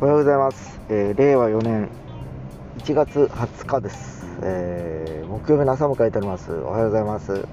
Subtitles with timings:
[0.00, 1.88] おはようございます、えー令和4年
[2.78, 6.52] 1月20日です、えー木曜日の朝を迎えております。
[6.52, 7.48] おはようございます。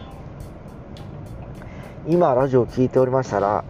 [2.08, 3.66] 今ラジオを聞いておりましたら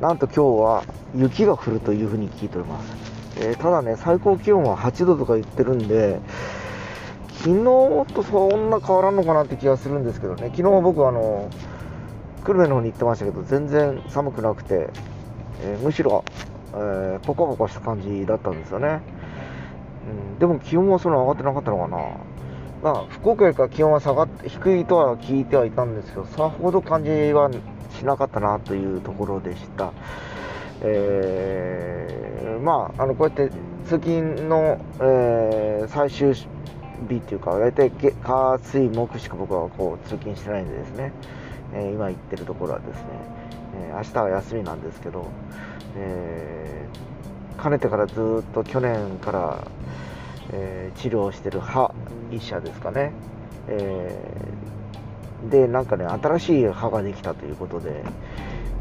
[0.00, 0.84] なんと今日は
[1.16, 6.20] 雪が降るというふうに聞いております、えーただね最高気温は8度とか言ってるんで
[7.38, 7.64] 昨日
[8.14, 10.52] とそんな変わらんのかなって気がするんですけどね。
[10.54, 11.50] 昨日僕あの
[12.44, 14.88] 久留米の方に行ってましたけど全然寒くなくて、
[15.64, 16.24] えーむしろ
[16.74, 19.00] えーポカポカした感じだったんですよね、
[20.32, 21.98] うん、でも気温はそんな上がってなかったのかな。
[22.82, 27.50] まあ福岡よりか気温は下がって低いとは聞いてはいたんですけどさほど感じは
[27.96, 29.92] しなかったなというところでした。
[30.82, 33.50] えーまああのこうやって
[33.86, 36.46] 通勤の、えー最終日
[37.16, 41.12] っていうか大体火水木しか僕はこう通勤してないんでですね、
[41.72, 43.04] えー今行ってるところはですね、
[43.88, 45.26] えー明日は休みなんですけど、
[45.96, 49.64] えーかねてからずっと去年から、
[50.52, 51.92] えー治療してる歯
[52.30, 53.12] 医者ですかね、
[53.68, 58.02] えーでなんかね新しい歯ができたということで、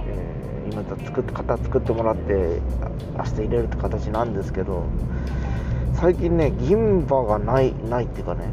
[0.07, 2.61] えー今作っ型作ってもらって
[3.17, 4.85] 明日入れるって形なんですけど
[5.93, 8.45] 最近ね銀歯がないないっていうかね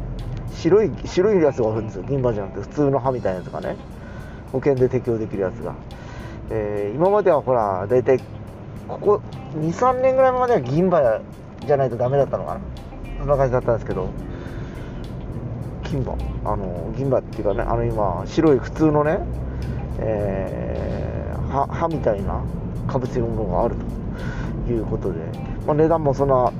[0.53, 2.03] 白い白いやつがあるんですよ。
[2.03, 3.77] 銀歯じゃなくて普通の歯みたいなやつがね
[4.51, 5.73] 保険で適用できるやつが、
[6.49, 8.19] えー今まではほら大体
[8.87, 9.21] ここ
[9.55, 11.21] 23年ぐらいまでは銀歯
[11.65, 12.61] じゃないとダメだったのかな。
[13.19, 14.09] そんな感じだったんですけど。
[15.83, 16.15] 金歯。
[16.45, 19.19] あの銀歯っていうかねあの今白い普通のね、
[19.99, 20.71] えー
[21.51, 22.41] 歯歯みたいな
[22.87, 23.75] かぶせるものがある
[24.65, 25.19] ということで、
[25.67, 26.51] まあ、値段もそんな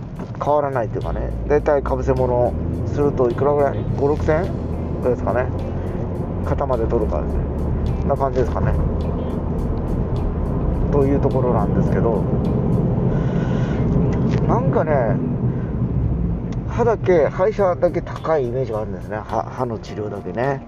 [0.44, 1.32] 変わらないというかね。
[1.48, 2.54] 大体かぶせ物
[2.88, 5.46] するといくらぐらい？56000円ぐらいですかね。
[6.46, 7.44] 肩まで取るからですね。
[8.02, 8.74] こんな感じですかね。
[10.92, 12.24] というところなんですけど
[14.48, 15.16] なんかね
[16.70, 19.18] 歯だけ歯医者だけ高いイメージがあるんですね。
[19.18, 20.66] 歯の治療だけね。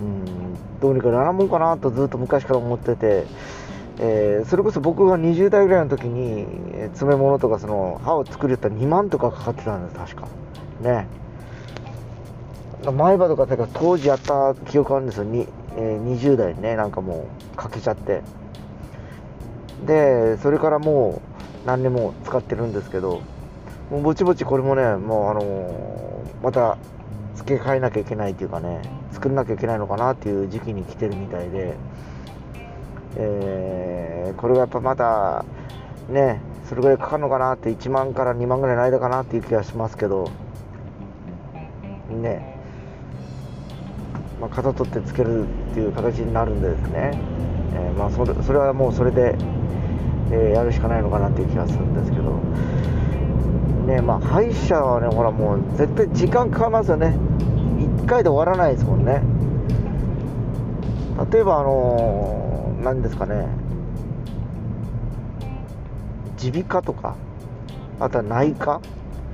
[0.00, 3.26] うんどうにかならんもんかなとずっと昔から思ってて、
[3.98, 6.46] えーそれこそ僕が20代ぐらいの時に
[6.88, 10.28] 詰め物とかその歯を作るったら2万とかかかってたんです確か。
[10.80, 11.06] ね。
[12.92, 15.24] 前歯とかだか当時やった記憶あるんですよ、
[15.76, 18.22] えー20代にねなんかもうかけちゃって。
[19.86, 21.20] でそれからも
[21.64, 23.20] う何年も使ってるんですけど
[23.90, 26.78] もうぼちぼちこれもねもうあのーまた
[27.34, 28.80] 付け替えなきゃいけないっていうかね
[29.12, 31.76] 作らなきゃいけないのかなっていう時期に来てるみたいで、
[33.16, 35.44] えーこれがやっぱまた
[36.08, 40.30] ねそれぐらいかかるのかなって1万から2万ぐらいの間かなっていう気がしますけど。
[42.10, 42.53] ね。
[44.44, 47.18] まあ、型取ってつけるっていう形になるんでですね、
[47.72, 49.36] えーまあ、それそれはもうそれで、
[50.30, 52.32] えーやるしかないのかなっていう気がするんですけど、
[53.86, 57.16] ねまあ、歯医者はねほらもう絶対時間かかりますよね。
[57.78, 59.22] 1回で終わらないですもんね。
[61.32, 63.46] 例えばあのー何ですかね。
[66.42, 67.16] 耳鼻科とか
[67.98, 68.82] あとは内科。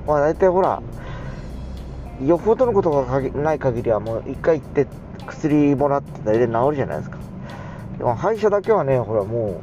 [0.06, 0.80] まあ大体ほら
[2.24, 4.86] よほどのことがない限りはもう1回行って
[5.26, 7.18] 薬もらって大体治るじゃないですか。
[7.98, 9.60] でも歯医者だけはねほらも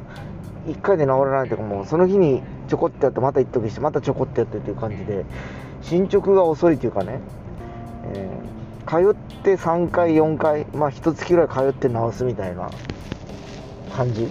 [0.66, 5.24] う1回で治らないとかもうその日にちょこってやってまた行っときしてまたちょこってやってっていう感じで
[5.82, 7.20] 進捗が遅いというかね、
[8.14, 8.48] えー
[8.88, 12.70] 通って3回4回まあ1月ぐらい通って治すみたいな
[13.94, 14.28] 感じ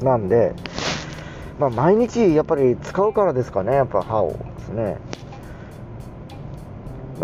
[0.00, 0.54] なんで
[1.58, 4.96] まあ毎日やっぱり使うからですかねやっぱ歯をですね。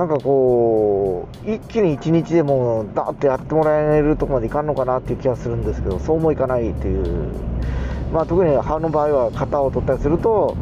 [0.02, 7.30] なんかこう一気に一日でもうダーッとやってもらえるとこまでいかんのかなっていう気がするんですけどそうもいかないっていう
[8.12, 10.56] まあ特に歯の場合は型を取ったりすると、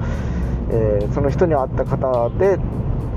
[0.71, 2.59] えーその人に合った型で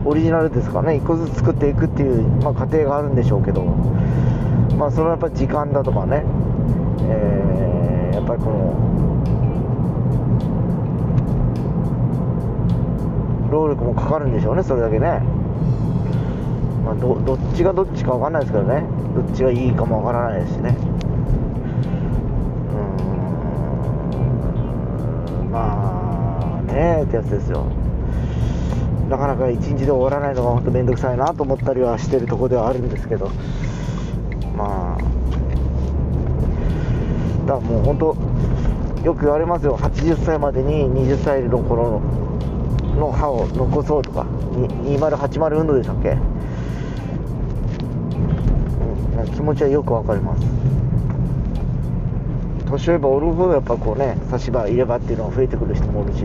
[0.06, 3.63] オリジナルですかね一個ずつ作っていくっていう、まあ、過程があるんでしょうけど
[4.77, 6.24] まあそのやっぱり時間だとかね、
[7.01, 8.94] えーやっぱりこの
[13.51, 15.21] 労力もかかるんでしょうねそれだけね。
[16.83, 18.83] まあ、どどっちがどっちかわかんないですけどね。
[19.15, 20.75] どっちがいいかもわからないですしね。
[25.39, 25.51] うーん。
[25.51, 27.65] まあねえってやつですよ。
[29.09, 33.29] なかなか一日で終わらないのが本当面倒くさいなと思ったりはしてるとこではあるんですけど。
[34.57, 35.03] まあ
[37.47, 38.15] だからもう本当
[39.06, 39.77] よく言われますよ。
[39.77, 42.01] 80歳までに20歳の頃
[42.97, 44.25] の歯を残そうとか。
[44.86, 46.18] 2080運動でしたっけ？
[49.25, 50.46] うん、気持ちはよくわかります。
[52.70, 56.24] 年寄ればおるほどやっぱこうね差し歯入れ歯っていうのが増えてくる人もおるし。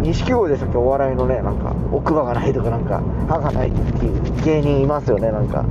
[0.00, 0.78] 錦鯉でしたっけ？
[0.78, 5.64] お笑いのねなんか奥歯がないとかなんか歯がないっていう芸人いますよねなんか。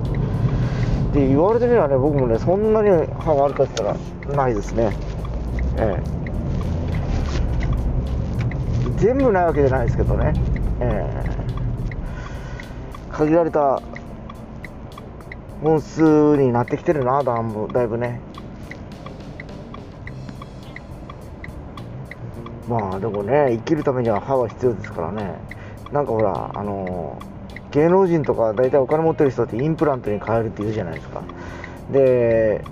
[1.14, 4.92] で言われてみればね僕もねそんなに歯があるかって言ったらないですね。
[5.78, 6.18] ええ。
[8.98, 10.34] 全部ないわけじゃないですけどね。
[10.82, 11.28] ええ。
[13.12, 13.82] 限られた
[15.68, 17.44] 本数になってきてるなだ
[17.74, 18.22] だいぶね。
[22.70, 25.34] まあでもね生きるためには歯は必要ですからね。
[25.92, 27.20] なんかほらあの
[27.72, 31.22] 芸能人とか大体お金持ってる人ってインプラントに変えるって言うじゃないですか。
[31.92, 32.64] で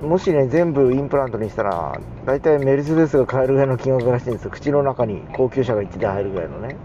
[0.00, 4.50] もしね全部インプラントにしたら大体メルセデスが買えるぐらいの金額らしいんですよ。
[4.52, 6.76] 口の中に高級車が1台入るぐらいのね、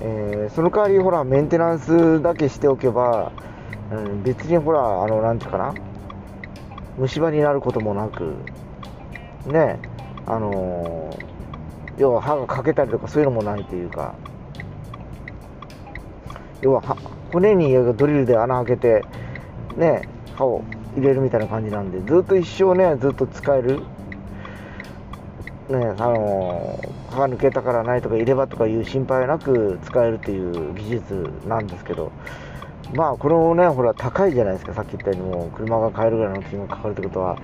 [0.00, 3.30] えー、その代わりほらメンテナンスだけしておけば、
[3.90, 5.74] うん、別にほらあのなんていうかな。
[6.98, 8.34] 虫歯になることもなく。
[9.46, 9.78] ね。
[10.26, 14.14] あのー、要は歯が欠けたりとかそういうのもないというか。
[16.62, 16.82] 要は
[17.32, 19.04] 骨にドリルで穴開けて
[19.76, 20.08] ね。
[20.34, 20.64] 歯を
[20.96, 23.80] 入れるみたいな感じなんでずっと一生ねずっと使える。
[25.68, 25.76] ね。
[25.98, 32.10] あのー、歯が抜けたからないとか入れ歯とかいう心配なく使えるっていう技術なんですけど。
[32.94, 37.36] まあこれもねほら高いじゃないですかさっき言ったようにもう車が買えるぐらいの金額かかるってことは、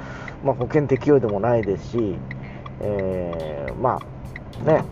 [0.45, 2.17] まあ、保険適用でもないですし
[2.83, 4.85] えー、まあね。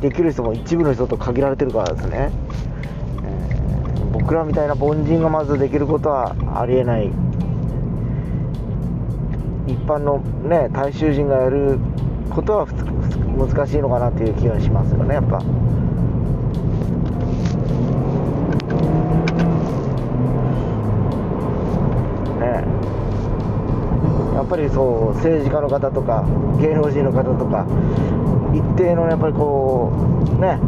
[0.00, 2.30] できる人も一部の人と限られてるからですね、
[3.22, 7.10] えー、僕らみたいな凡人がまずできることはありえない。
[9.66, 11.78] 一般のね大衆人がやる
[12.30, 15.38] ことは難しいのかなという気がしますよねやっぱ。
[22.44, 22.64] ね。
[24.34, 26.24] やっぱりそう政治家の方とか
[26.60, 27.66] 芸能人の方とか
[28.52, 29.92] 一定のやっぱりこ
[30.36, 30.58] うね。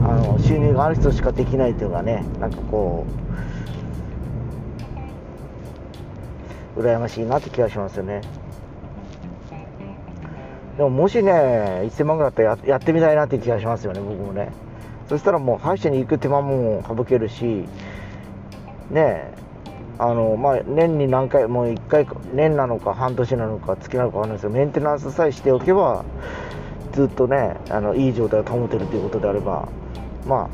[0.00, 3.04] あの収入がある人しかできないというかねなんかこ
[6.76, 8.22] う羨ましいなって気がしますよね。
[10.78, 14.50] でももしね1000万ぐらいだったらやってみたいなって気がしますよね僕もね。
[15.10, 17.64] そしたらもう歯医者に行く手間も省けるし
[18.90, 19.32] ね
[20.00, 26.04] あのまあ、年に何回もう1回年なのか半年なのか月なのか分かんないですけどメンテナンスさえしておけば
[26.92, 29.68] ずっとねあのいい状態を保てるということであれば
[30.24, 30.48] ま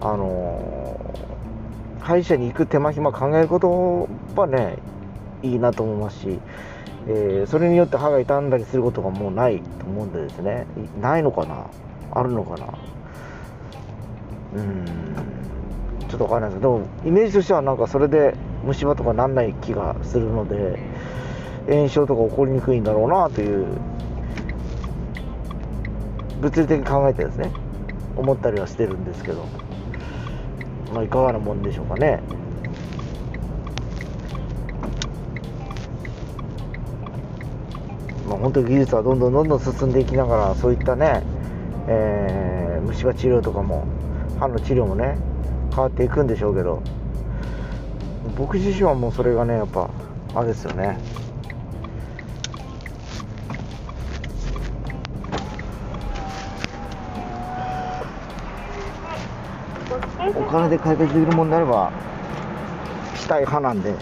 [0.00, 4.78] ああのー、歯医者に行く手間暇考えることはね
[5.44, 6.40] いいなと思いますし、
[7.06, 10.66] えー、それによって歯が傷んだりすることがもうないと思うんでですね。
[11.00, 11.66] ないのかな？
[12.12, 12.66] あるのかな？
[14.56, 14.84] うん。
[16.10, 18.34] ちょっと分かんないですけどイメージとしてはなんかそれで
[18.64, 20.78] 虫歯とかなんない気がするので
[21.68, 23.66] 炎症とか起こりにくいんだろうなという
[26.40, 27.52] 物理的に考えてですね
[28.16, 29.46] 思ったりはしてるんですけど、
[30.92, 32.20] まあ、いかがなもんでしょうかね。
[38.28, 41.22] まあ、本当に技術はどんどんどんどん進んでいきながらそういったね、
[41.88, 43.86] えー、虫歯治療とかも
[44.38, 45.18] 歯の治療もね
[45.70, 46.82] 変わっていくんでしょうけど。
[48.36, 49.90] 僕自身はもうそれがねやっぱ
[50.34, 50.98] あれですよね。
[60.36, 61.90] お金で解決できるものになれば。
[63.16, 63.94] したい派なんで。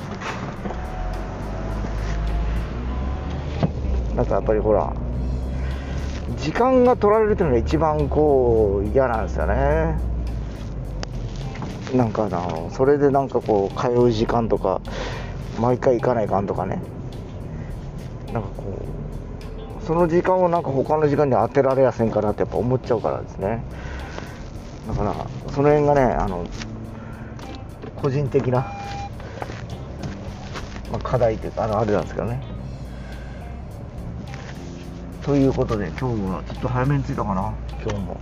[4.14, 4.92] なんかやっぱりほら
[6.38, 10.07] 時間が取られるというのが一番こう嫌なんですよね
[11.94, 14.80] なんかなそれでなんかこう通う時間とか
[15.60, 16.80] 毎回行かないかんとかね。
[18.32, 18.64] なんかこ
[19.82, 23.62] うその時間をなんか他の時間に当てられやせんかなってやっぱ思っちゃうからですね。
[24.86, 25.14] だから
[25.50, 26.44] その辺がねあの
[27.96, 28.60] 個人的な、
[30.92, 32.42] まあ、課題というかあのあれなんですけどね。
[35.22, 37.54] ということで今日はちょっと早めに着いたかな。
[37.82, 38.20] 今日も。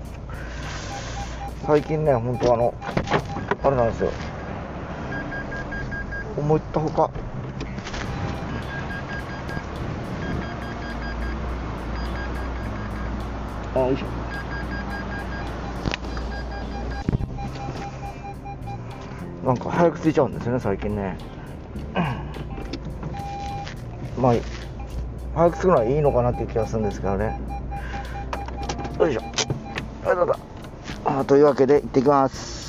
[1.66, 2.75] 最近ね本当あの
[3.66, 4.12] あれなんですよ。
[6.37, 7.11] 思ったほか
[13.75, 14.06] あよいしょ。
[19.44, 21.18] なんか早く着いちゃうんですね最近ね。
[24.16, 24.35] まあ
[25.35, 27.40] 早く着くのはいいのかなっていう気がするんですけどね。
[29.00, 29.23] よいしょ。
[30.04, 30.38] あだだ。
[31.04, 32.65] あというわけで行ってきます